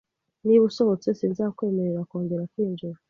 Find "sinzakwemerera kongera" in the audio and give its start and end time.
1.19-2.43